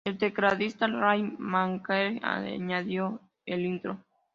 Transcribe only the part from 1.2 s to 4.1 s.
Manzarek añadió el intro.